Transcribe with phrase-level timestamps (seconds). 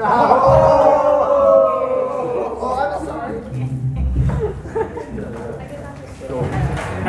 [0.00, 0.06] Hey,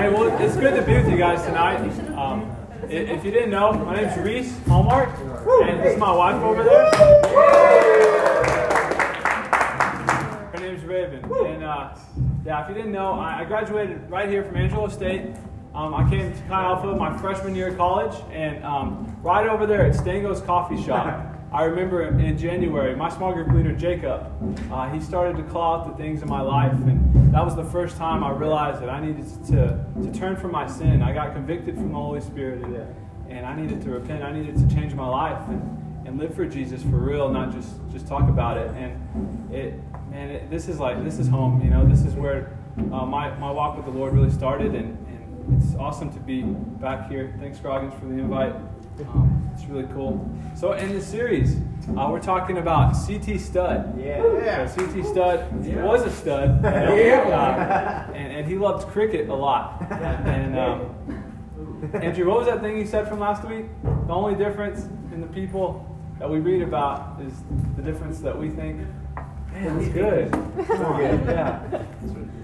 [0.09, 1.79] well, it's good to be with you guys tonight.
[2.17, 2.53] Um,
[2.89, 5.07] if you didn't know, my name's Reese Hallmark,
[5.63, 6.91] and this is my wife over there.
[10.51, 11.23] Her name's Raven.
[11.23, 11.95] And uh,
[12.45, 15.27] yeah, if you didn't know, I, graduated right here from Angelo State.
[15.73, 19.65] Um, I came to Chi Alpha my freshman year of college, and um, right over
[19.65, 24.31] there at Stango's Coffee Shop, I remember in January, my small group leader, Jacob,
[24.71, 26.71] uh, he started to call out the things in my life.
[26.71, 30.53] And that was the first time I realized that I needed to, to turn from
[30.53, 31.01] my sin.
[31.01, 32.95] I got convicted from the Holy Spirit, and,
[33.29, 34.23] and I needed to repent.
[34.23, 37.73] I needed to change my life and, and live for Jesus for real, not just,
[37.91, 38.71] just talk about it.
[38.71, 39.73] And it,
[40.09, 41.61] man, it, this is like, this is home.
[41.61, 44.73] You know, this is where uh, my, my walk with the Lord really started.
[44.73, 47.35] And, and it's awesome to be back here.
[47.41, 48.55] Thanks, Scroggins, for the invite.
[49.09, 50.29] Um, it's really cool.
[50.55, 51.57] So in this series,
[51.97, 53.99] uh, we're talking about CT Studd.
[53.99, 54.67] Yeah.
[54.67, 55.83] So CT Studd Yeah.
[55.83, 56.61] was a stud.
[56.63, 58.07] Yeah.
[58.09, 59.81] Uh, and, and he loved cricket a lot.
[59.91, 60.95] And um,
[61.93, 63.65] Andrew, what was that thing you said from last week?
[64.07, 65.85] The only difference in the people
[66.19, 67.33] that we read about is
[67.75, 68.81] the difference that we think.
[69.51, 70.31] Man, that's good.
[70.31, 71.83] Come on, yeah.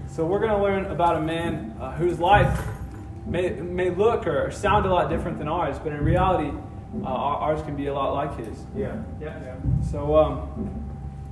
[0.08, 2.60] So we're going to learn about a man uh, whose life
[3.28, 6.50] may, may look or sound a lot different than ours, but in reality,
[7.02, 8.64] uh, our- ours can be a lot like his.
[8.74, 8.96] Yeah.
[9.20, 9.54] Yeah.
[9.82, 10.84] So, um,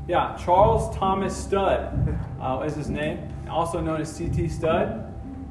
[0.06, 4.48] yeah, Charles Thomas Studd uh, is his name, also known as C.T.
[4.48, 5.02] Studd.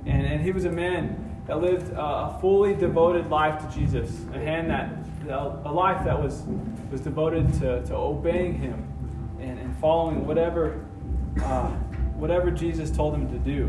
[0.06, 4.12] And, and he was a man that lived uh, a fully devoted life to Jesus,
[4.34, 4.90] a hand that,
[5.28, 6.44] a life that was,
[6.92, 8.88] was devoted to, to obeying him
[9.40, 10.86] and, and following whatever,
[11.44, 11.68] uh,
[12.18, 13.66] whatever Jesus told him to do.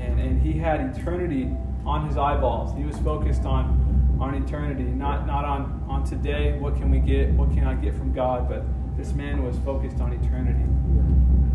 [0.00, 1.54] And, and he had eternity
[1.86, 2.76] on his eyeballs.
[2.76, 7.30] He was focused on, on eternity, not, not on, on today, what can we get,
[7.30, 8.64] what can I get from God, but
[8.96, 10.64] this man was focused on eternity.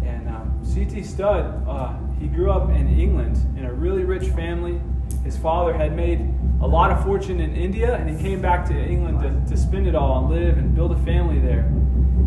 [0.07, 1.03] And um, C.T.
[1.03, 4.79] Studd, uh, he grew up in England in a really rich family.
[5.23, 8.73] His father had made a lot of fortune in India, and he came back to
[8.73, 11.65] England to, to spend it all and live and build a family there.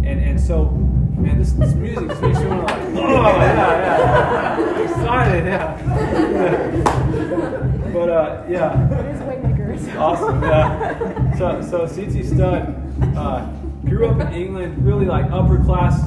[0.04, 4.82] And, and so, man, this, this music makes you want to like, oh, yeah, yeah.
[4.82, 7.00] Excited, yeah.
[7.94, 9.00] but, uh, yeah.
[9.00, 9.96] It is Waymaker.
[9.96, 11.38] Awesome, yeah.
[11.38, 13.46] So, so CT Studd uh,
[13.84, 16.00] grew up in England, really like upper class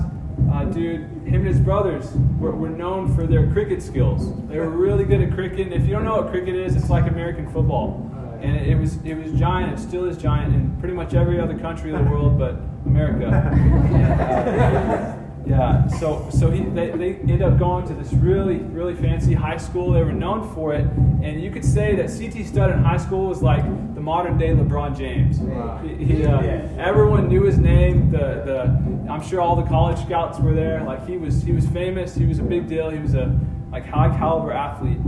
[0.51, 1.01] uh, dude.
[1.25, 4.33] Him and his brothers were, were known for their cricket skills.
[4.47, 5.67] They were really good at cricket.
[5.67, 8.11] And if you don't know what cricket is, it's like American football.
[8.41, 9.73] And it, it was it was giant.
[9.73, 12.55] It still is giant in pretty much every other country of the world, but
[12.85, 13.27] America.
[13.87, 18.95] And, uh, yeah, so so he, they, they ended up going to this really really
[18.95, 19.91] fancy high school.
[19.91, 20.85] They were known for it,
[21.23, 23.63] and you could say that CT Studd in high school was like
[23.95, 25.39] the modern day LeBron James.
[25.39, 25.77] Wow.
[25.79, 26.41] He, he, uh,
[26.77, 28.11] everyone knew his name.
[28.11, 30.83] The the I'm sure all the college scouts were there.
[30.83, 32.13] Like he was he was famous.
[32.15, 32.89] He was a big deal.
[32.89, 33.37] He was a
[33.71, 34.99] like high caliber athlete,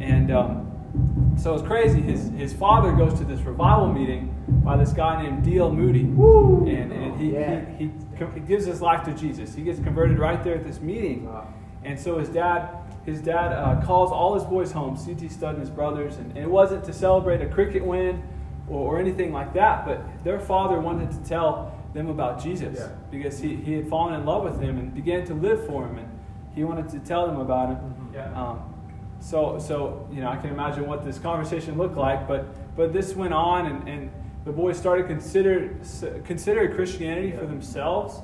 [0.00, 2.00] and um, so it's crazy.
[2.00, 4.28] His his father goes to this revival meeting
[4.64, 5.72] by this guy named D.L.
[5.72, 6.66] Moody, Woo!
[6.68, 7.64] and and he, Yeah.
[7.78, 8.11] he he
[8.46, 9.54] gives his life to Jesus.
[9.54, 11.26] He gets converted right there at this meeting.
[11.26, 11.52] Wow.
[11.84, 12.68] And so his dad,
[13.04, 16.38] his dad uh, calls all his boys home, CT Studd and his brothers, and, and
[16.38, 18.22] it wasn't to celebrate a cricket win
[18.68, 22.88] or, or anything like that, but their father wanted to tell them about Jesus Yeah.
[23.10, 25.98] because he, he had fallen in love with him and began to live for him,
[25.98, 26.08] and
[26.54, 28.10] he wanted to tell them about him.
[28.14, 28.32] Yeah.
[28.40, 28.74] Um,
[29.20, 33.14] so, so you know, I can imagine what this conversation looked like, but but this
[33.14, 34.10] went on, and, and
[34.44, 35.76] the boys started consider
[36.24, 38.20] consider Christianity for themselves,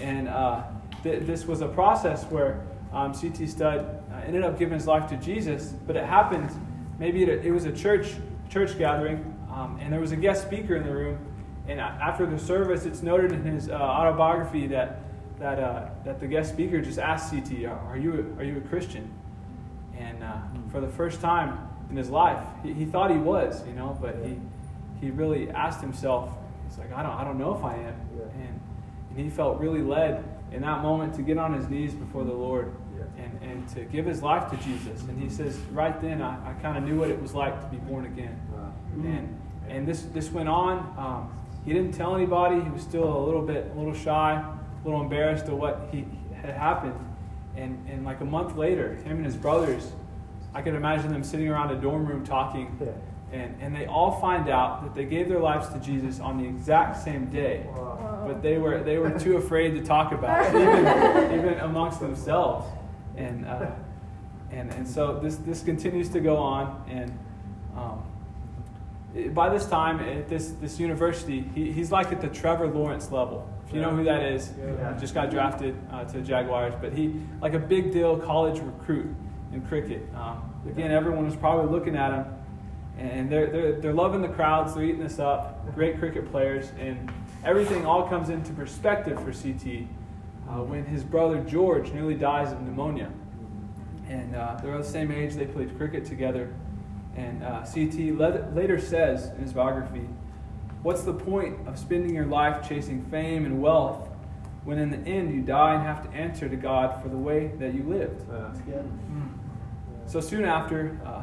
[0.00, 0.64] and uh,
[1.02, 5.08] th- this was a process where um, CT Studd uh, ended up giving his life
[5.10, 6.50] to Jesus, but it happened
[6.98, 8.14] maybe a, it was a church
[8.48, 11.18] church gathering, um, and there was a guest speaker in the room,
[11.68, 15.00] and after the service, it's noted in his uh, autobiography that
[15.38, 18.56] that uh, that the guest speaker just asked CT, "Are are you a, are you
[18.56, 19.12] a Christian?"
[19.98, 20.36] And uh,
[20.70, 24.16] for the first time in his life, he, he thought he was, you know, but
[24.24, 24.38] he,
[25.00, 26.30] he really asked himself,
[26.68, 27.94] he's like, I don't, I don't know if I am.
[28.16, 28.24] Yeah.
[28.24, 28.60] And,
[29.10, 32.32] and he felt really led in that moment to get on his knees before the
[32.32, 33.24] Lord Yeah.
[33.24, 35.02] and, and to give his life to Jesus.
[35.02, 37.66] And he says, right then, I, I kind of knew what it was like to
[37.68, 38.40] be born again.
[38.52, 38.72] Wow.
[38.94, 40.78] And, and this, this went on.
[40.96, 41.34] Um,
[41.64, 42.60] he didn't tell anybody.
[42.60, 46.06] He was still a little bit, a little shy, a little embarrassed of what he
[46.34, 46.98] had happened.
[47.56, 49.92] And, and like a month later, him and his brothers,
[50.54, 52.76] I could imagine them sitting around a dorm room talking.
[52.80, 52.92] Yeah.
[53.32, 56.48] And, and they all find out that they gave their lives to Jesus on the
[56.48, 57.66] exact same day.
[57.76, 58.24] Wow.
[58.26, 62.66] But they were, they were too afraid to talk about it, even, even amongst themselves.
[63.16, 63.70] And, uh,
[64.50, 66.82] and, and so this, this continues to go on.
[66.88, 67.18] And
[67.76, 73.10] um, by this time at this, this university, he, he's like at the Trevor Lawrence
[73.10, 73.48] level.
[73.66, 74.96] If you know who that is, Yeah.
[74.98, 79.14] just got drafted uh, to the Jaguars, but he like a big deal college recruit
[79.52, 80.08] in cricket.
[80.14, 82.24] Um, again, everyone was probably looking at him,
[82.98, 84.74] and they're, they're, they're loving the crowds.
[84.74, 85.74] They're eating this up.
[85.74, 87.10] Great cricket players, and
[87.44, 89.86] everything all comes into perspective for CT
[90.48, 93.10] uh, when his brother George nearly dies of pneumonia.
[94.08, 95.34] And uh, they're the same age.
[95.34, 96.52] They played cricket together.
[97.16, 100.08] And uh, CT le- later says in his biography,
[100.82, 104.08] What's the point of spending your life chasing fame and wealth
[104.64, 107.48] when in the end you die and have to answer to God for the way
[107.58, 108.22] that you lived?
[110.06, 111.22] So soon after, uh,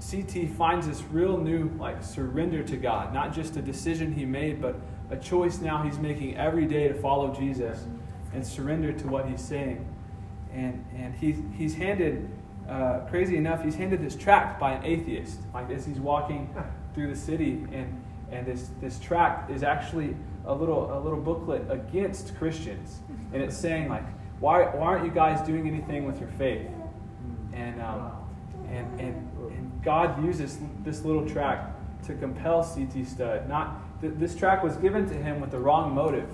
[0.00, 4.60] CT finds this real new like surrender to God, not just a decision he made,
[4.60, 4.76] but
[5.10, 7.84] a choice now he's making every day to follow Jesus
[8.32, 9.86] and surrender to what he's saying.
[10.52, 12.28] And and he's he's handed,
[12.68, 16.54] uh, crazy enough, he's handed this tract by an atheist, like as he's walking
[16.94, 21.64] through the city, and and this this tract is actually a little a little booklet
[21.70, 23.00] against Christians,
[23.32, 24.04] and it's saying like,
[24.40, 26.68] why why aren't you guys doing anything with your faith?
[27.52, 28.12] And um,
[28.70, 31.70] and, and, and God uses this little track
[32.06, 33.48] to compel CT Studd.
[33.48, 36.28] Not th- this track was given to him with the wrong motive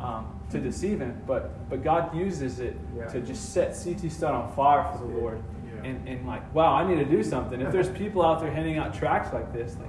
[0.00, 3.06] um, to deceive him, but but God uses it Yeah.
[3.06, 5.42] to just set CT Studd on fire for the Lord.
[5.66, 5.90] Yeah.
[5.90, 7.60] And, and like, wow, I need to do something.
[7.60, 9.88] If there's people out there handing out tracks like this, like,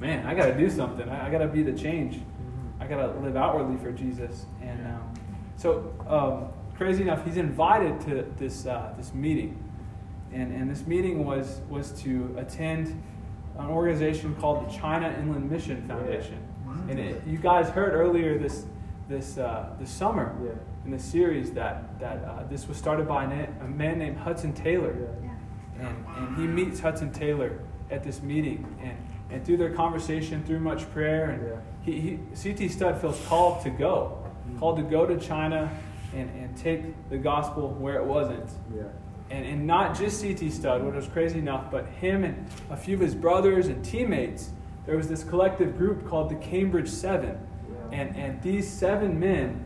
[0.00, 1.08] man, I got to do something.
[1.08, 2.20] I, I got to be the change.
[2.80, 4.46] I got to live outwardly for Jesus.
[4.60, 5.14] And um,
[5.56, 9.62] so, um, crazy enough, he's invited to this uh, this meeting,
[10.34, 13.00] and and this meeting was was to attend
[13.58, 16.38] an organization called the China Inland Mission Foundation.
[16.90, 18.66] And it, you guys heard earlier this
[19.08, 20.50] this uh, this summer Yeah.
[20.84, 24.52] in the series that that uh, this was started by a, a man named Hudson
[24.52, 24.90] Taylor
[25.78, 27.58] and, and he meets Hudson Taylor
[27.90, 28.96] at this meeting, and,
[29.30, 31.56] and through their conversation, through much prayer, and Yeah.
[31.82, 32.18] he, he,
[32.52, 34.18] CT Studd feels called to go,
[34.58, 35.70] called to go to China
[36.14, 38.48] and, and take the gospel where it wasn't.
[39.30, 42.94] And, and not just CT Studd, which was crazy enough, but him and a few
[42.94, 44.50] of his brothers and teammates.
[44.86, 47.38] There was this collective group called the Cambridge Seven.
[47.90, 49.64] And, and these seven men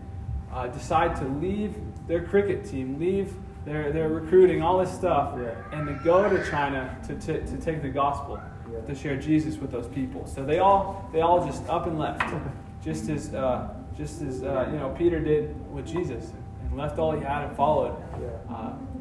[0.52, 1.74] uh, decide to leave
[2.06, 3.34] their cricket team, leave
[3.64, 5.54] their, their recruiting, all this stuff, Yeah.
[5.72, 8.40] and to go to China to, to, to take the gospel,
[8.72, 8.80] Yeah.
[8.82, 10.26] to share Jesus with those people.
[10.26, 12.22] So they all, they all just up and left,
[12.82, 16.32] just as, uh, just as uh, you know, Peter did with Jesus,
[16.62, 17.96] and left all he had and followed.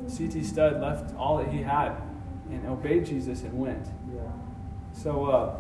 [0.08, 0.44] C.T.
[0.44, 1.96] Studd left all that he had
[2.50, 3.88] and obeyed Jesus and went.
[4.14, 4.22] Yeah.
[4.94, 5.58] So uh,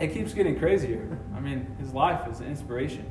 [0.00, 1.18] it keeps getting crazier.
[1.34, 3.08] I mean, his life is an inspiration.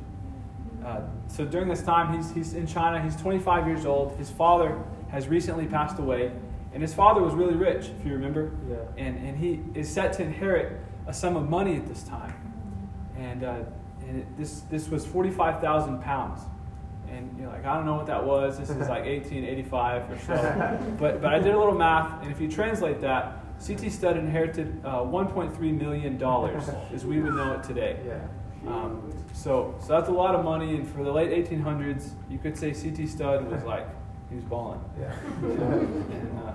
[0.84, 3.02] Uh, so during this time, he's, he's in China.
[3.02, 4.16] He's 25 years old.
[4.16, 6.32] His father has recently passed away.
[6.72, 8.52] And his father was really rich, if you remember.
[8.68, 8.76] Yeah.
[8.96, 12.34] And, and he is set to inherit a sum of money at this time.
[13.16, 13.62] And, uh,
[14.06, 16.42] and it, this, this was 45,000 pounds.
[17.10, 18.58] And you're like, I don't know what that was.
[18.58, 20.94] This is like 1885 or so.
[20.98, 24.80] But, but I did a little math, and if you translate that, CT Studd inherited
[24.84, 27.98] uh, 1.3 million dollars, as we would know it today.
[28.06, 28.20] Yeah.
[28.66, 32.56] Um, so, so that's a lot of money, and for the late 1800s, you could
[32.56, 33.86] say CT Studd was like
[34.28, 34.80] he was balling.
[34.98, 35.12] Yeah.
[35.42, 36.52] And, uh,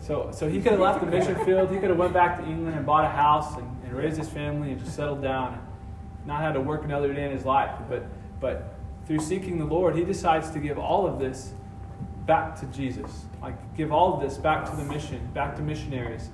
[0.00, 1.70] so, so he could have left the mission field.
[1.70, 4.28] He could have went back to England and bought a house and, and raised his
[4.28, 7.70] family and just settled down, and not had to work another day in his life.
[7.88, 8.06] But,
[8.40, 8.77] but
[9.08, 11.54] through seeking the Lord, he decides to give all of this
[12.26, 13.24] back to Jesus.
[13.40, 16.28] Like give all of this back to the mission, back to missionaries,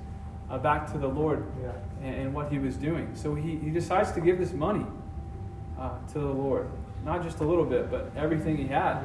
[0.51, 1.71] uh, back to the Lord Yeah.
[2.03, 3.13] and, and what he was doing.
[3.15, 4.85] So he, he decides to give this money
[5.79, 6.69] uh, to the Lord.
[7.05, 9.05] Not just a little bit, but everything he had.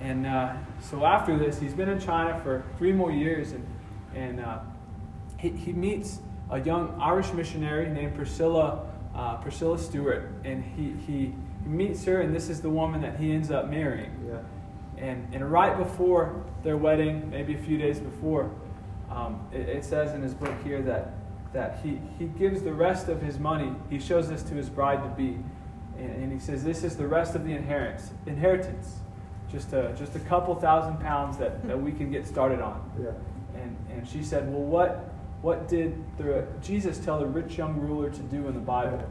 [0.00, 3.64] And uh, so after this, he's been in China for three more years, and,
[4.16, 4.58] and uh,
[5.38, 6.18] he, he meets
[6.50, 10.32] a young Irish missionary named Priscilla, uh, Priscilla Stewart.
[10.44, 11.32] And he, he
[11.64, 14.12] meets her, and this is the woman that he ends up marrying.
[14.28, 14.38] Yeah.
[15.02, 18.50] And, and right before their wedding, maybe a few days before,
[19.10, 21.14] um, it, it says in his book here that,
[21.52, 25.02] that he, he gives the rest of his money, he shows this to his bride
[25.02, 25.38] to be.
[25.98, 28.10] And, and he says, This is the rest of the inheritance.
[28.26, 28.98] inheritance.
[29.50, 32.90] Just a, just a couple thousand pounds that, that we can get started on.
[32.98, 33.10] Yeah.
[33.60, 35.10] And, and she said, Well, what,
[35.42, 39.04] what did the, Jesus tell the rich young ruler to do in the Bible?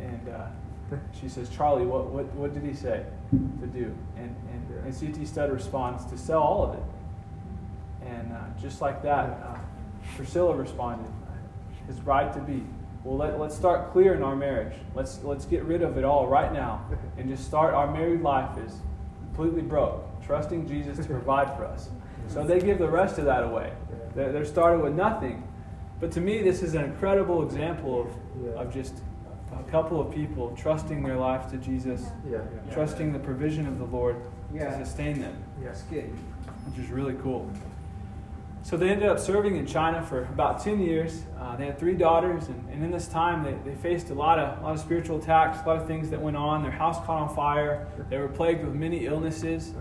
[0.00, 0.46] And, and uh,
[1.20, 3.94] she says, Charlie, what, what, what did he say to do?
[4.16, 4.82] And, and, Yeah.
[4.84, 5.24] and C.T.
[5.26, 6.82] Studd responds, To sell all of it.
[8.06, 9.58] And uh, just like that, uh,
[10.16, 11.10] Priscilla responded,
[11.86, 12.64] his bride to be.
[13.04, 14.74] Well, let, let's start clear in our marriage.
[14.94, 16.84] Let's, let's get rid of it all right now
[17.18, 18.80] and just start our married life is
[19.26, 21.90] completely broke, trusting Jesus to provide for us.
[22.28, 23.72] So they give the rest of that away.
[24.16, 25.46] They're, they're started with nothing.
[26.00, 28.08] but to me, this is an incredible example
[28.46, 28.94] of, of just
[29.52, 32.38] a couple of people trusting their life to Jesus, Yeah.
[32.72, 34.16] trusting the provision of the Lord
[34.52, 34.70] Yeah.
[34.76, 36.10] to sustain them, That's good.
[36.68, 37.48] which is really cool.
[38.62, 41.22] So they ended up serving in China for about 10 years.
[41.38, 44.40] Uh, they had three daughters, and, and in this time, they, they faced a lot,
[44.40, 46.62] of, a lot of spiritual attacks, a lot of things that went on.
[46.64, 47.86] Their house caught on fire.
[48.10, 49.72] They were plagued with many illnesses.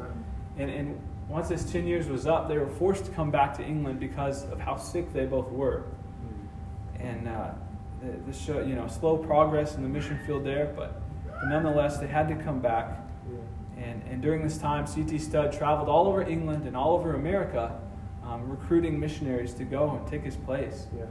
[0.60, 3.64] And, and once this 10 years was up, they were forced to come back to
[3.66, 5.86] England because of how sick they both were.
[7.00, 7.50] And uh,
[8.06, 11.98] the, the show, you know, slow progress in the mission field there, but, but nonetheless,
[11.98, 13.02] they had to come back.
[13.78, 15.18] And, and during this time, C.T.
[15.18, 17.78] Studd traveled all over England and all over America,
[18.24, 20.88] um, recruiting missionaries to go and take his place.
[20.98, 21.06] Yeah.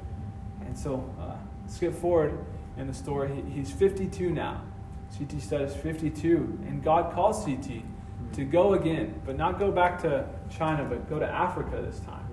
[0.66, 1.36] And so, uh,
[1.66, 2.38] skip forward
[2.76, 3.34] in the story.
[3.34, 4.62] He, he's 52 now.
[5.10, 5.38] C.T.
[5.40, 7.84] Studd is 52, and God calls C.T.
[8.32, 12.23] to go again, but not go back to China, but go to Africa this time.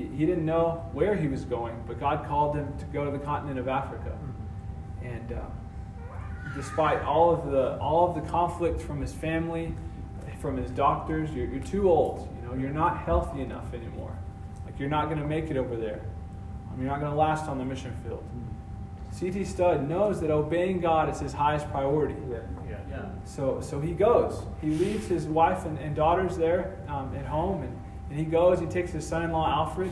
[0.00, 0.06] Yeah.
[0.06, 3.04] And he, he didn't know where he was going, but God called him to go
[3.04, 4.16] to the continent of Africa.
[5.02, 5.40] And uh,
[6.54, 9.74] despite all of the all of the conflict from his family,
[10.40, 12.28] from his doctors, you're, you're too old.
[12.40, 14.16] You know, you're not healthy enough anymore.
[14.64, 16.00] Like you're not going to make it over there.
[16.70, 18.24] Um, you're not going to last on the mission field.
[19.12, 19.44] C.T.
[19.44, 22.14] Studd knows that obeying God is his highest priority.
[22.30, 22.38] Yeah.
[22.68, 22.78] Yeah.
[22.88, 23.04] Yeah.
[23.24, 24.42] So, so he goes.
[24.60, 27.79] He leaves his wife and, and daughters there um, at home, and,
[28.10, 28.60] and he goes.
[28.60, 29.90] He takes his son in law, Alfred,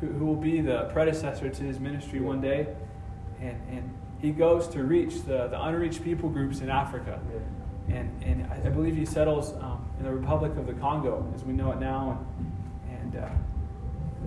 [0.00, 2.66] who, who will be the predecessor to his ministry one day,
[3.40, 7.18] and, and he goes to reach the, the unreached people groups in Africa.
[7.88, 11.44] And, and I I believe he settles um, in the Republic of the Congo, as
[11.44, 12.24] we know it now,
[12.88, 13.28] and, and uh,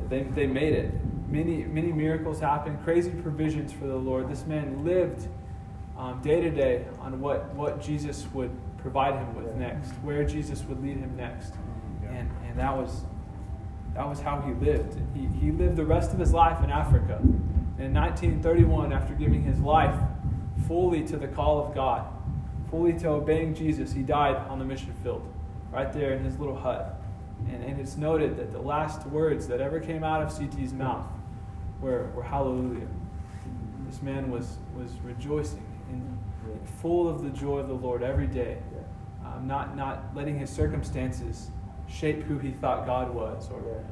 [0.09, 0.91] they, they made it.
[1.29, 4.29] Many, many miracles happened, crazy provisions for the Lord.
[4.29, 5.27] This man lived
[5.97, 10.63] um, day to day on what, what Jesus would provide him with next, where Jesus
[10.63, 11.53] would lead him next.
[12.07, 13.05] And, and that, was,
[13.95, 15.01] that was how he lived.
[15.13, 17.17] He, he lived the rest of his life in Africa.
[17.79, 19.95] In 1931, after giving his life
[20.67, 22.05] fully to the call of God,
[22.69, 25.25] fully to obeying Jesus, he died on the mission field,
[25.71, 27.01] right there in his little hut.
[27.47, 31.05] And, and it's noted that the last words that ever came out of C.T.'s mouth
[31.81, 32.87] were, were hallelujah.
[33.87, 36.19] This man was, was rejoicing and
[36.81, 38.57] full of the joy of the Lord every day,
[39.25, 41.49] um, not, not letting his circumstances
[41.87, 43.83] shape who he thought God was or,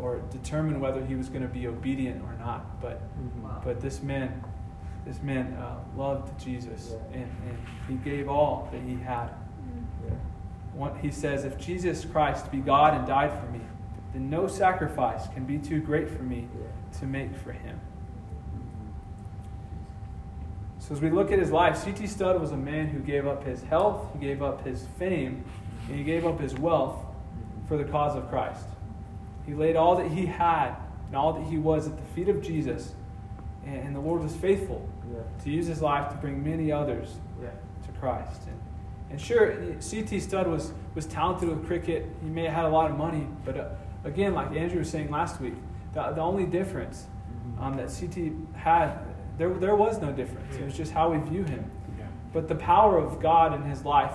[0.00, 2.80] or determine whether he was going to be obedient or not.
[2.80, 3.00] But,
[3.64, 4.42] but this man,
[5.06, 9.30] this man uh, loved Jesus and, and he gave all that he had.
[10.74, 13.60] One, he says, If Jesus Christ be God and died for me,
[14.12, 16.48] then no sacrifice can be too great for me
[17.00, 17.80] to make for him.
[20.78, 22.06] So, as we look at his life, C.T.
[22.06, 25.44] Studd was a man who gave up his health, he gave up his fame,
[25.88, 26.96] and he gave up his wealth
[27.68, 28.64] for the cause of Christ.
[29.46, 30.74] He laid all that he had
[31.06, 32.94] and all that he was at the feet of Jesus,
[33.64, 34.86] and, and the Lord was faithful
[35.44, 37.16] to use his life to bring many others
[37.86, 38.42] to Christ.
[38.46, 38.60] And,
[39.10, 40.20] and sure, C.T.
[40.20, 42.06] Studd was, was talented with cricket.
[42.22, 43.68] He may have had a lot of money, but uh,
[44.04, 45.54] again, like Andrew was saying last week,
[45.94, 47.06] the, the only difference
[47.58, 48.32] um, that C.T.
[48.54, 48.98] had,
[49.38, 50.56] there, there was no difference.
[50.56, 51.70] It was just how we view him.
[51.98, 52.04] Yeah.
[52.32, 54.14] But the power of God in his life,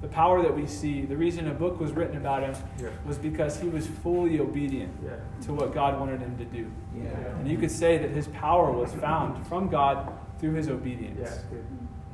[0.00, 2.88] the power that we see, the reason a book was written about him Yeah.
[3.06, 5.16] was because he was fully obedient Yeah.
[5.46, 6.70] to what God wanted him to do.
[6.96, 7.08] Yeah.
[7.38, 11.18] And you could say that his power was found from God through his obedience.
[11.20, 11.58] Yeah.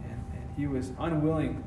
[0.05, 1.63] And, and he was unwilling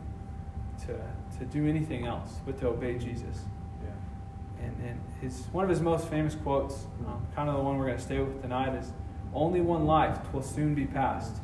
[0.88, 1.00] to,
[1.40, 3.44] to do anything else but to obey Jesus.
[3.84, 4.66] Yeah.
[4.66, 7.86] And, and his, one of his most famous quotes, um, kind of the one we're
[7.86, 8.92] going to stay with tonight, is
[9.34, 11.36] Only one life will soon be past.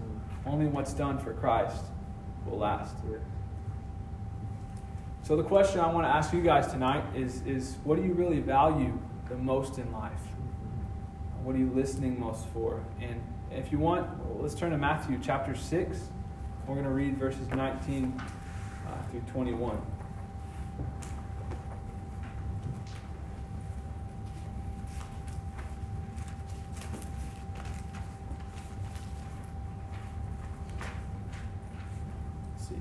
[0.47, 1.83] Only what's done for Christ
[2.45, 2.95] will last.
[5.23, 8.11] So, the question I want to ask you guys tonight is, is what do you
[8.11, 8.99] really value
[9.29, 10.11] the most in life?
[11.43, 12.83] What are you listening most for?
[12.99, 14.05] And if you want,
[14.41, 16.09] let's turn to Matthew chapter 6.
[16.67, 18.21] We're going to read verses 19
[18.85, 19.81] uh, through 21.
[32.51, 32.75] Let's see.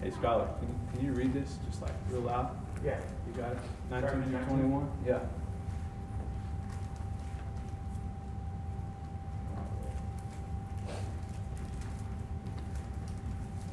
[0.00, 2.56] Hey, Scholar, can, can you read this just like real loud?
[2.84, 2.98] Yeah.
[3.26, 3.58] You got it?
[3.90, 4.48] 19 with through 19?
[4.58, 4.90] 21?
[5.06, 5.18] Yeah.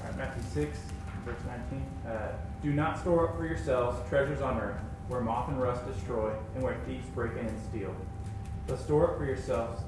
[0.01, 0.77] All right, Matthew 6,
[1.25, 1.39] verse
[1.71, 1.85] 19.
[2.07, 2.31] Uh,
[2.63, 6.63] Do not store up for yourselves treasures on earth, where moth and rust destroy, and
[6.63, 7.95] where thieves break in and steal.
[8.67, 9.83] But store up for yourselves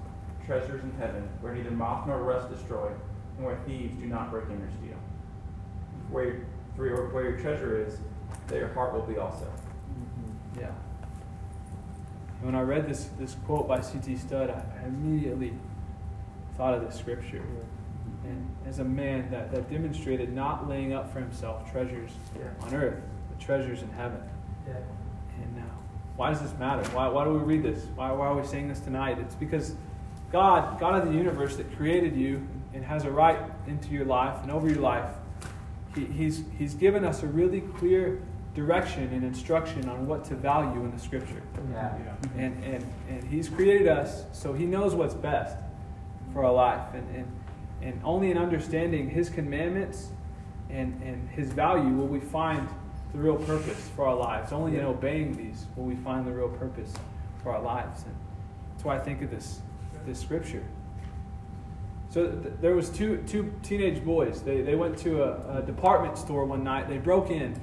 [0.46, 2.92] treasures in heaven, where neither moth nor rust destroy,
[3.38, 4.98] and where thieves do not break in or steal.
[6.10, 6.42] Where
[6.78, 7.98] your, where your treasure is,
[8.48, 9.52] there your heart will be also.
[10.58, 10.72] Yeah.
[12.38, 14.16] And when I read this, this quote by C.T.
[14.18, 15.54] Studd, I, I immediately
[16.56, 17.44] thought of this scripture.
[18.24, 22.66] And as a man that, that demonstrated not laying up for himself treasures Yeah.
[22.66, 24.22] on earth, but treasures in heaven.
[24.68, 24.76] Yeah.
[25.44, 25.66] And uh,
[26.16, 26.84] why does this matter?
[26.92, 27.86] Why, why do we read this?
[27.96, 29.18] Why, why are we saying this tonight?
[29.20, 29.76] It's because
[30.32, 34.42] God, God of the universe that created you and has a right into your life
[34.42, 35.06] and over your life,
[35.98, 38.22] he, he's, he's given us a really clear
[38.54, 41.42] direction and instruction on what to value in the Scripture.
[41.72, 41.96] Yeah.
[42.36, 45.58] And, and, and He's created us so He knows what's best
[46.34, 46.94] for our life.
[46.94, 47.32] And, and,
[47.82, 50.10] and only in understanding His commandments
[50.70, 52.68] and, and His value will we find
[53.14, 54.52] the real purpose for our lives.
[54.52, 56.94] Only in obeying these will we find the real purpose
[57.44, 58.04] for our lives.
[58.04, 58.16] And
[58.72, 59.62] that's why I think of this,
[60.06, 60.64] this Scripture.
[62.10, 64.42] So th- there was two, two teenage boys.
[64.42, 66.88] They, they went to a, a department store one night.
[66.88, 67.60] They broke in.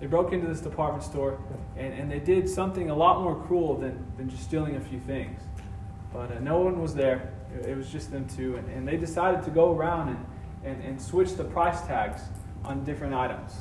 [0.00, 1.38] They broke into this department store,
[1.76, 5.00] and, and they did something a lot more cruel than, than just stealing a few
[5.00, 5.40] things.
[6.12, 7.32] But uh, no one was there.
[7.54, 8.56] It, it was just them two.
[8.56, 10.26] And, and they decided to go around and,
[10.64, 12.22] and, and switch the price tags
[12.64, 13.54] on different items.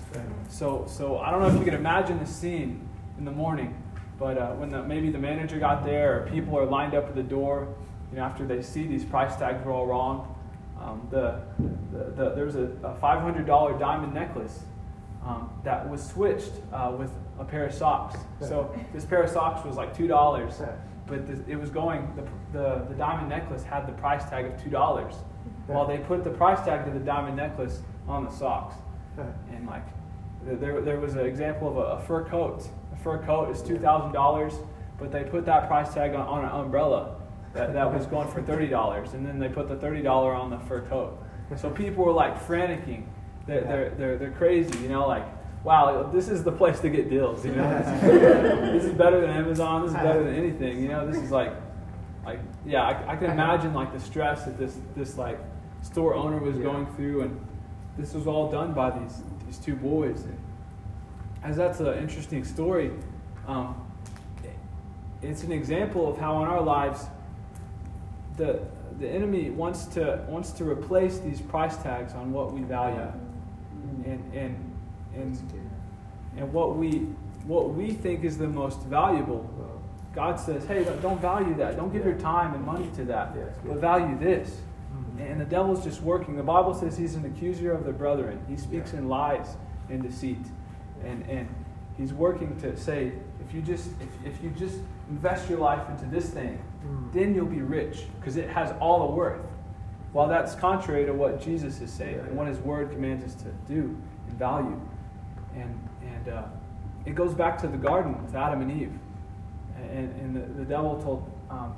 [0.50, 3.82] So, so I don't know if you can imagine the scene in the morning,
[4.20, 7.16] but uh, when the, maybe the manager got there or people are lined up at
[7.16, 7.74] the door,
[8.12, 10.36] you know, after they see these price tags were all wrong,
[10.82, 11.42] um, the,
[11.92, 14.60] the, the, there was a, a $500 diamond necklace
[15.26, 18.18] um, that was switched uh, with a pair of socks.
[18.40, 20.62] So this pair of socks was like two dollars,
[21.06, 22.08] but this, it was going.
[22.16, 25.16] The, the the diamond necklace had the price tag of two dollars,
[25.68, 28.76] while they put the price tag to the diamond necklace on the socks.
[29.52, 29.86] And like,
[30.46, 32.68] there there was an example of a, a fur coat.
[32.94, 34.54] A fur coat is two thousand dollars,
[34.98, 37.17] but they put that price tag on, on an umbrella
[37.58, 40.50] that, that was going for thirty dollars, and then they put the thirty dollar on
[40.50, 41.18] the fur coat.
[41.56, 43.04] So people were like franticing.
[43.46, 45.26] They're, they're, they're, they're crazy, you know, like,
[45.64, 47.70] wow, this is the place to get deals, you know.
[48.74, 49.84] this is better than Amazon.
[49.84, 51.10] This is better than anything, you know.
[51.10, 51.54] This is like,
[52.26, 55.40] like, yeah, I, I can imagine like the stress that this this like
[55.82, 56.64] store owner was Yeah.
[56.64, 57.40] going through, and
[57.98, 60.24] this was all done by these these two boys.
[60.24, 60.38] And
[61.44, 62.92] as that's an interesting story,
[63.48, 63.82] um,
[65.22, 67.06] it's an example of how in our lives
[68.38, 68.60] the
[69.00, 73.12] the enemy wants to wants to replace these price tags on what we value
[74.06, 74.76] and and
[75.16, 75.64] and
[76.38, 77.08] and what we
[77.46, 79.50] what we think is the most valuable.
[80.14, 81.76] God says, "Hey, don't- value that.
[81.76, 83.36] Don't give your time and money to that.
[83.36, 83.44] Yeah.
[83.66, 85.22] But value this." Mm-hmm.
[85.22, 86.36] And the devil's just working.
[86.36, 88.40] The Bible says he's an accuser of the brethren.
[88.48, 89.00] He speaks Yeah.
[89.00, 89.58] in lies
[89.90, 90.44] and deceit,
[91.04, 91.48] and and
[91.98, 93.12] he's working to say,
[93.46, 96.60] if you just if, if you just invest your life into this thing.
[97.14, 99.42] Then you'll be rich because it has all the worth.
[100.14, 103.50] While that's contrary to what Jesus is saying and what His Word commands us to
[103.68, 103.96] do
[104.28, 104.80] and value,
[105.56, 106.44] and and uh,
[107.06, 108.94] it goes back to the garden with Adam and Eve,
[109.92, 111.76] and, and the, the devil told um,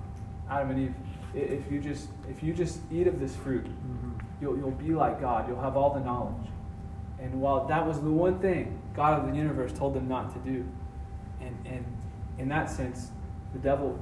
[0.50, 0.94] Adam and Eve,
[1.34, 4.12] if you just if you just eat of this fruit, Mm-hmm.
[4.42, 5.48] you'll you'll be like God.
[5.48, 6.48] You'll have all the knowledge."
[7.20, 10.40] And while that was the one thing God of the universe told them not to
[10.40, 10.66] do,
[11.42, 11.84] and and
[12.38, 13.12] in that sense,
[13.54, 14.00] the devil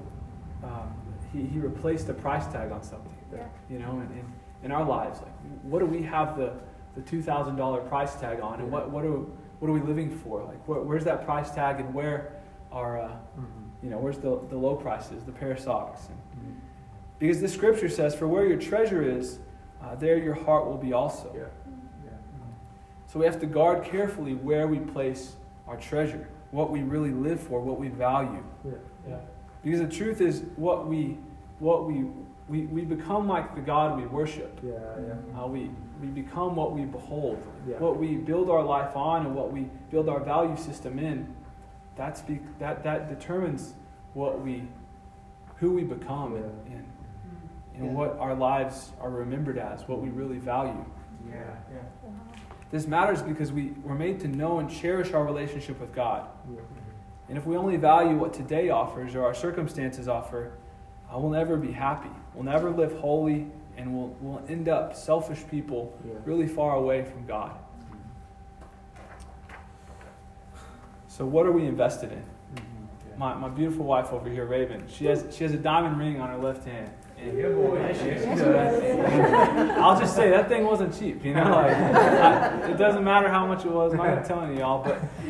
[0.63, 0.93] um,
[1.33, 3.17] he, he replaced the price tag on something.
[3.31, 3.45] Yeah.
[3.69, 4.25] You know, and in,
[4.63, 6.53] in our lives, like what do we have the,
[6.95, 9.19] the two thousand dollar price tag on, and what what are
[9.59, 10.43] what are we living for?
[10.43, 12.33] Like where, where's that price tag, and where
[12.71, 13.11] are uh,
[13.83, 16.07] you know where's the the low prices, the pair of socks?
[16.07, 16.17] And,
[17.19, 19.39] because the scripture says, "For where your treasure is,
[19.83, 21.45] uh, there your heart will be also." Yeah.
[23.07, 27.39] So we have to guard carefully where we place our treasure, what we really live
[27.39, 28.43] for, what we value.
[29.07, 29.15] Yeah.
[29.63, 29.71] Yeah.
[29.71, 31.17] Because the truth is, what we,
[31.59, 32.05] what we,
[32.47, 34.59] we, we become like the God we worship.
[34.63, 34.73] Yeah.
[34.73, 35.41] Yeah.
[35.43, 37.41] Uh, we, we become what we behold.
[37.67, 37.77] Yeah.
[37.77, 41.33] What we build our life on and what we build our value system in,
[41.95, 43.73] that's be, that, that determines
[44.13, 44.63] what we,
[45.57, 46.85] who we become and, and,
[47.75, 47.91] and Yeah.
[47.91, 50.85] what our lives are remembered as, what we really value.
[51.29, 51.35] Yeah.
[51.73, 51.79] Yeah.
[52.69, 56.27] This matters because we, we're made to know and cherish our relationship with God.
[56.53, 56.59] Yeah.
[57.29, 60.53] And if we only value what today offers or our circumstances offer,
[61.13, 62.09] uh, we'll never be happy.
[62.33, 66.13] We'll never live holy, and we'll, we'll end up selfish people Yeah.
[66.25, 67.57] really far away from God.
[71.07, 72.19] So, what are we invested in?
[72.55, 73.19] Mm-hmm.
[73.19, 76.29] My, my beautiful wife over here, Raven, she has, she has a diamond ring on
[76.29, 76.91] her left hand.
[77.19, 77.77] And Good boy.
[77.79, 78.23] Yeah, she is.
[78.23, 79.69] She's good.
[79.79, 81.49] I'll just say that thing wasn't cheap, you know.
[81.49, 83.91] Like, I, it doesn't matter how much it was.
[83.93, 85.01] I'm not gonna tell any of y'all, but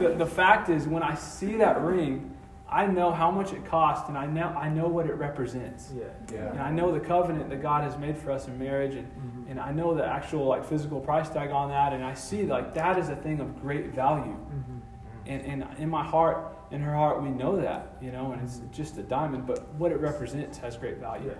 [0.00, 2.32] the, the fact is, when I see that ring,
[2.68, 5.92] I know how much it cost, and I know I know what it represents.
[5.96, 6.04] Yeah.
[6.32, 6.50] yeah.
[6.50, 9.50] And I know the covenant that God has made for us in marriage, and, Mhm.
[9.52, 12.74] and I know the actual like physical price tag on that, and I see like
[12.74, 14.36] that is a thing of great value.
[14.36, 14.80] Mhm.
[15.26, 18.60] And, and in my heart, in her heart, we know that, you know, and it's
[18.72, 21.34] just a diamond, but what it represents has great value.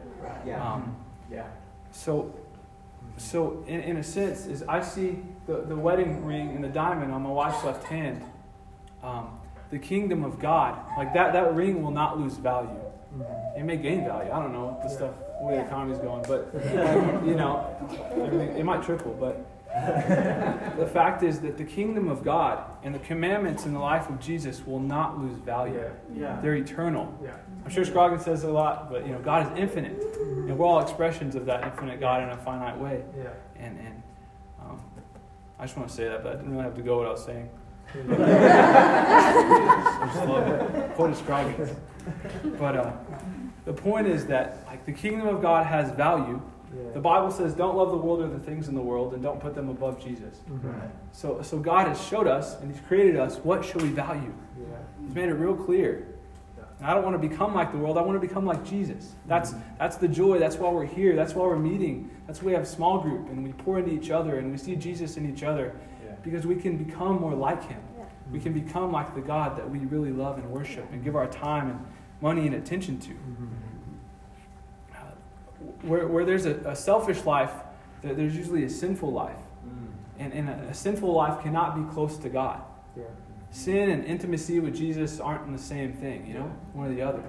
[0.47, 0.63] Yeah.
[0.73, 0.97] Um,
[1.31, 1.47] Yeah.
[1.91, 2.33] so,
[3.17, 7.13] so in, in a sense, is I see the, the wedding ring and the diamond
[7.13, 8.25] on my wife's left hand.
[9.03, 9.39] Um,
[9.71, 12.81] the kingdom of God, like that, that ring will not lose value.
[13.57, 14.31] It may gain value.
[14.31, 16.51] I don't know the stuff where the economy's going, but
[17.27, 17.67] you know,
[18.57, 19.13] it might triple.
[19.19, 19.45] But
[19.77, 24.19] the fact is that the kingdom of God and the commandments in the life of
[24.19, 25.91] Jesus will not lose value.
[26.15, 26.41] Yeah.
[26.41, 27.15] They're eternal.
[27.23, 27.37] Yeah.
[27.65, 30.81] I'm sure Scroggin says a lot, but you know, God is infinite, and we're all
[30.81, 33.05] expressions of that infinite God in a finite way.
[33.17, 33.29] Yeah.
[33.57, 34.03] And and
[34.63, 34.81] um,
[35.59, 37.11] I just want to say that, but I didn't really have to go what I
[37.11, 37.51] was saying.
[37.95, 38.01] I
[40.15, 40.95] just love it.
[40.95, 41.71] Quoted Scroggins.
[42.59, 42.93] But uh,
[43.65, 46.41] the point is that like the kingdom of God has value.
[46.95, 49.41] The Bible says, "Don't love the world or the things in the world, and don't
[49.41, 50.91] put them above Jesus." Right.
[51.13, 53.37] So, so God has showed us, and He's created us.
[53.39, 54.33] What should we value?
[54.59, 54.67] Yeah.
[55.05, 56.09] He's made it real clear.
[56.79, 57.97] And I don't want to become like the world.
[57.97, 59.15] I want to become like Jesus.
[59.27, 60.39] That's that's the joy.
[60.39, 61.17] That's why we're here.
[61.17, 62.11] That's why we're meeting.
[62.27, 64.59] That's why we have a small group and we pour into each other and we
[64.59, 65.75] see Jesus in each other
[66.05, 66.17] Yeah.
[66.23, 67.81] because we can become more like Him.
[67.97, 68.05] Yeah.
[68.31, 71.29] We can become like the God that we really love and worship and give our
[71.29, 71.81] time and
[72.21, 73.13] money and attention to.
[73.13, 73.15] Uh,
[75.83, 77.53] Where, where there's a, a selfish life,
[78.03, 79.37] there's usually a sinful life.
[79.67, 79.89] Mm.
[80.19, 82.63] And, and a, a sinful life cannot be close to God.
[82.97, 83.05] Yeah.
[83.51, 87.23] Sin and intimacy with Jesus aren't the same thing, you know, one or the other.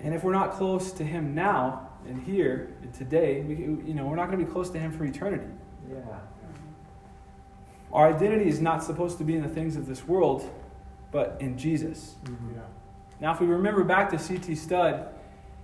[0.00, 4.06] And if we're not close to Him now and here and today, we, you know,
[4.06, 5.46] we're not going to be close to Him for eternity.
[5.88, 5.96] Yeah.
[7.92, 10.50] Our identity is not supposed to be in the things of this world,
[11.12, 12.16] but in Jesus.
[12.26, 12.60] Yeah.
[13.20, 14.54] Now, if we remember back to C.T.
[14.56, 15.08] Studd,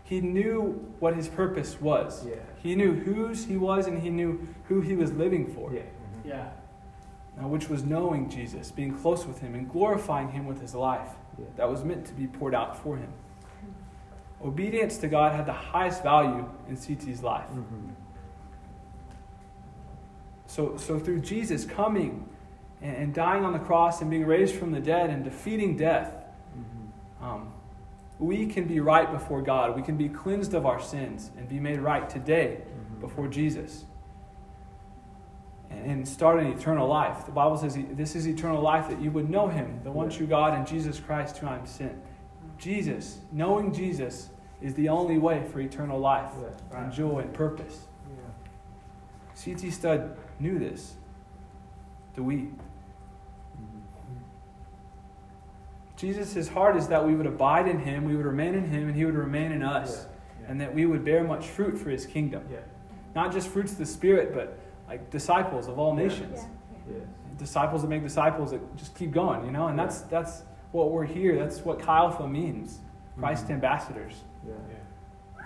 [0.04, 2.26] he knew what his purpose was.
[2.26, 2.34] Yeah.
[2.62, 5.72] He knew whose he was and he knew who he was living for.
[5.72, 5.80] Yeah.
[5.80, 6.28] Mm-hmm.
[6.28, 6.48] Yeah.
[7.36, 11.08] Now, which was knowing Jesus, being close with him, and glorifying him with his life
[11.38, 11.46] Yeah.
[11.56, 13.12] that was meant to be poured out for him.
[14.44, 17.48] Obedience to God had the highest value in CT's life.
[17.48, 17.90] Mm-hmm.
[20.46, 22.28] So, so through Jesus coming
[22.82, 26.12] and, and dying on the cross and being raised from the dead and defeating death,
[26.58, 27.24] mm-hmm.
[27.24, 27.51] um,
[28.18, 29.76] we can be right before God.
[29.76, 33.00] We can be cleansed of our sins and be made right today mm-hmm.
[33.00, 33.84] before Jesus.
[35.70, 37.26] And, and start an eternal life.
[37.26, 40.16] The Bible says this is eternal life that you would know Him, the one Yeah.
[40.18, 41.96] true God, and Jesus Christ, who I am sent.
[42.58, 46.78] Jesus, knowing Jesus, is the only way for eternal life Yeah.
[46.78, 47.86] and joy and purpose.
[49.34, 49.70] C.T.
[49.70, 50.94] Studd knew this.
[52.14, 52.50] Do we?
[56.02, 58.88] Jesus, his heart is that we would abide in him, we would remain in him,
[58.88, 60.08] and he would remain in us,
[60.48, 62.42] and that we would bear much fruit for his kingdom.
[62.50, 62.58] Yeah.
[63.14, 66.02] Not just fruits of the Spirit, but like disciples of all Yeah.
[66.08, 66.40] nations.
[66.90, 66.94] Yeah.
[66.96, 67.06] Yes.
[67.38, 69.68] Disciples that make disciples that just keep going, you know?
[69.68, 71.38] And that's that's what we're here.
[71.38, 72.80] That's what Chi Alpha means.
[73.16, 73.50] Christ Mhm.
[73.54, 74.24] ambassadors.
[74.44, 74.54] Yeah.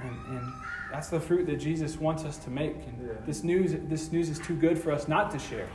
[0.01, 0.53] And, and
[0.91, 2.77] that's the fruit that Jesus wants us to make.
[2.89, 3.13] And Yeah.
[3.27, 5.69] this news this news is too good for us not to share.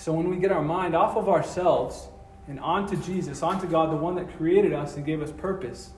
[0.00, 2.08] So when we get our mind off of ourselves
[2.48, 5.90] and onto Jesus, onto God, the one that created us and gave us purpose,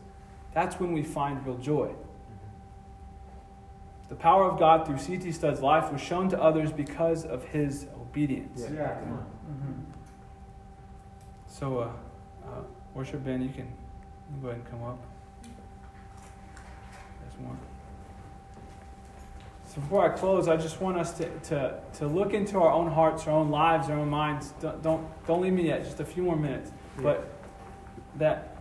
[0.53, 1.95] that's when we find real joy.
[4.09, 5.31] The power of God through C.T.
[5.31, 8.62] Studd's life was shown to others because of his obedience.
[8.65, 8.75] Yeah.
[8.75, 8.91] Yeah.
[8.91, 9.87] On.
[11.47, 11.93] So, uh,
[12.45, 12.62] uh,
[12.95, 13.73] worship band, you can,
[14.43, 14.99] go ahead and come up.
[17.21, 17.57] There's more.
[19.75, 22.91] So before I close, I just want us to, to, to look into our own
[22.91, 24.53] hearts, our own lives, our own minds.
[24.61, 26.71] Don't, don't, don't leave me yet, just a few more minutes.
[26.99, 27.03] Yeah.
[27.05, 27.33] But
[28.19, 28.59] that,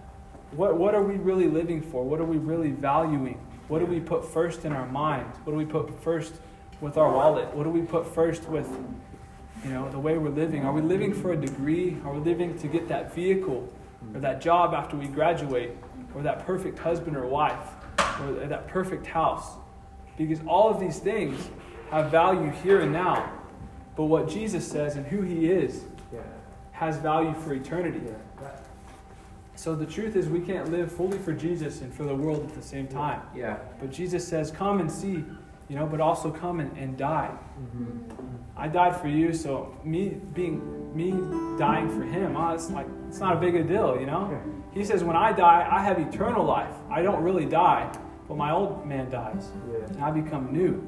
[0.51, 2.05] what, what are we really living for?
[2.05, 3.45] What are we really valuing?
[3.67, 5.37] What do we put first in our minds?
[5.43, 6.35] What do we put first
[6.79, 7.53] with our wallet?
[7.53, 8.69] What do we put first with,
[9.65, 10.63] you know, the way we're living?
[10.63, 11.97] Are we living for a degree?
[12.05, 13.67] Are we living to get that vehicle
[14.13, 14.21] or mm.
[14.21, 15.71] that job after we graduate
[16.15, 17.67] or that perfect husband or wife
[18.21, 19.57] or that perfect house?
[20.17, 21.49] Because all of these things
[21.89, 23.31] have value here and now.
[23.95, 26.19] But what Jesus says and who he is Yeah.
[26.71, 28.01] has value for eternity.
[28.05, 28.47] Yeah.
[29.55, 32.55] So the truth is, we can't live fully for Jesus and for the world at
[32.55, 33.21] the same time.
[33.35, 33.57] Yeah.
[33.79, 35.23] But Jesus says, Come and see,
[35.69, 37.29] you know, but also come and, and die.
[37.59, 38.35] Mm-hmm.
[38.57, 41.11] I died for you, so me being me
[41.59, 44.41] dying for him, oh, it's like it's not a big a deal, you know.
[44.73, 46.75] He says, when I die, I have eternal life.
[46.89, 47.91] I don't really die,
[48.31, 49.85] but my old man dies, Yeah.
[49.87, 50.81] and I become new.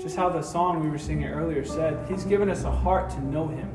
[0.00, 3.20] Just how the song we were singing earlier said, He's given us a heart to
[3.24, 3.68] know Him,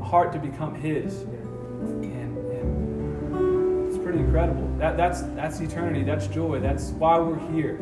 [0.00, 4.68] a heart to become His, and, and it's pretty incredible.
[4.76, 6.02] That that's that's eternity.
[6.02, 6.58] That's joy.
[6.58, 7.78] That's why we're here.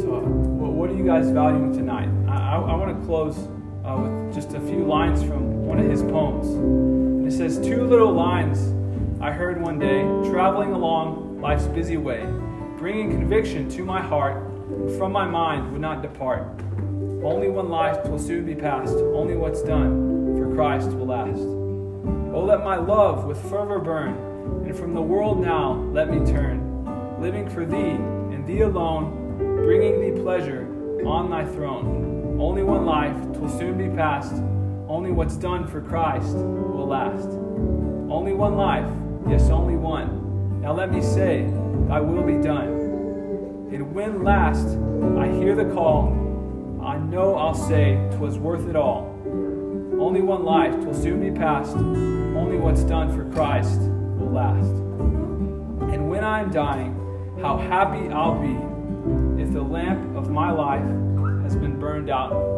[0.00, 2.08] So, what, what are you guys valuing tonight?
[2.28, 3.36] I, I, I want to close
[3.84, 6.46] uh, with just a few lines from one of his poems.
[6.46, 8.77] And it says, Two little lines
[9.20, 12.24] I heard one day, traveling along life's busy way,
[12.78, 14.36] bringing conviction to my heart,
[14.96, 16.46] from my mind would not depart.
[17.24, 21.40] Only one life will soon be past, only what's done for Christ will last.
[22.32, 24.14] Oh, let my love with fervor burn,
[24.64, 30.00] and from the world now let me turn, living for thee and thee alone, bringing
[30.00, 30.64] thee pleasure
[31.04, 32.38] on thy throne.
[32.40, 34.32] Only one life, twill soon be past,
[34.88, 37.30] only what's done for Christ will last.
[38.10, 38.86] Only one life,
[39.28, 40.60] yes, only one.
[40.60, 41.46] Now let me say,
[41.88, 43.68] thy will be done.
[43.72, 44.66] And when last
[45.18, 46.14] I hear the call,
[46.82, 49.14] I know I'll say 'twas worth it all.
[50.00, 51.76] Only one life, twill soon be past.
[51.76, 54.70] Only what's done for Christ will last.
[55.92, 56.94] And when I'm dying,
[57.42, 58.56] how happy I'll be
[59.42, 60.84] if the lamp of my life
[61.42, 62.57] has been burned out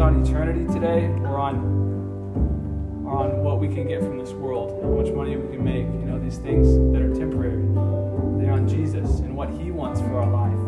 [0.00, 1.80] on eternity today or on
[3.06, 6.06] on what we can get from this world, how much money we can make, you
[6.06, 7.62] know, these things that are temporary.
[8.40, 10.58] They're on Jesus and what He wants for our life.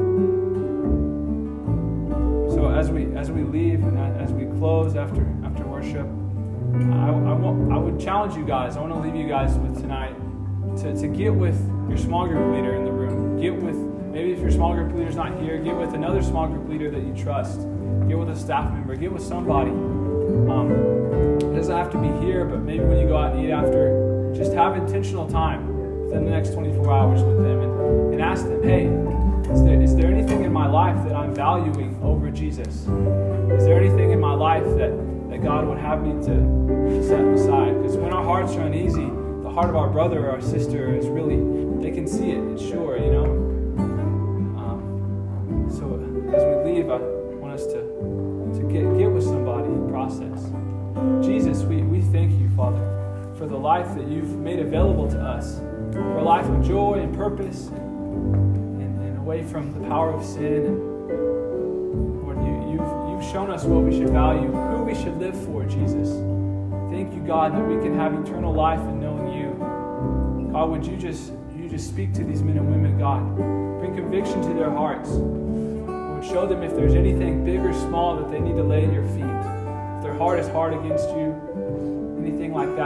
[2.53, 6.07] So as we as we leave and as we close after after worship,
[6.92, 8.77] I, I, want, I would challenge you guys.
[8.77, 10.14] I want to leave you guys with tonight
[10.79, 13.40] to, to get with your small group leader in the room.
[13.40, 13.77] Get with
[14.12, 17.03] maybe if your small group leader's not here, get with another small group leader that
[17.03, 17.61] you trust.
[18.12, 18.94] Get with a staff member.
[18.94, 19.70] Get with somebody.
[19.70, 20.70] Um,
[21.40, 24.31] it doesn't have to be here, but maybe when you go out and eat after,
[24.37, 25.66] just have intentional time
[26.05, 28.85] within the next 24 hours with them and, and ask them, hey,
[29.51, 32.81] is there, is there anything in my life that I'm valuing over Jesus?
[32.81, 34.92] Is there anything in my life that,
[35.31, 37.81] that God would have me to, set aside?
[37.81, 39.09] Because when our hearts are uneasy,
[39.42, 41.38] the heart of our brother or our sister is really,
[41.81, 43.25] they can see it, it's sure, you know?
[44.61, 45.94] Um, so
[46.37, 47.21] as we leave, I
[53.52, 55.58] the life that you've made available to us,
[55.92, 60.64] for a life of joy and purpose, and, and away from the power of sin.
[60.64, 65.36] And Lord, you, you've, you've shown us what we should value, who we should live
[65.44, 66.08] for, Jesus.
[66.90, 70.50] Thank you, God, that we can have eternal life in knowing you.
[70.52, 73.36] God, would you just you just speak to these men and women, God?
[73.36, 75.10] Bring conviction to their hearts.
[75.10, 78.92] Lord, show them if there's anything big or small that they need to lay at
[78.92, 79.24] your feet.
[79.24, 81.32] If their heart is hard against you,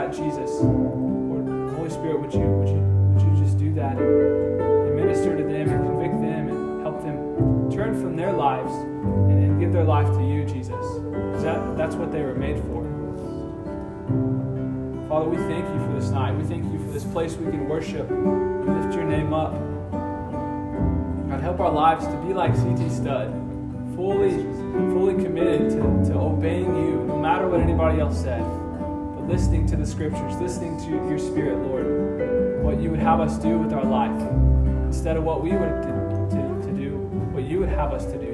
[0.07, 0.51] that, Jesus.
[0.61, 5.35] Lord, Holy Spirit, would you would you would you just do that and, and minister
[5.35, 9.73] to them and convict them and help them turn from their lives and, and give
[9.73, 10.71] their life to you, Jesus.
[10.71, 12.83] Because that, that's what they were made for.
[15.09, 16.35] Father, we thank you for this night.
[16.35, 18.09] We thank you for this place we can worship.
[18.09, 19.53] Lift your name up.
[21.29, 23.31] God, help our lives to be like CT Studd,
[23.95, 24.43] fully,
[24.93, 28.41] fully committed to, to obeying you, no matter what anybody else said,
[29.27, 33.57] listening to the scriptures, listening to your spirit, Lord, what you would have us do
[33.57, 34.21] with our life,
[34.85, 36.95] instead of what we would to, to, to do,
[37.33, 38.26] what you would have us to do.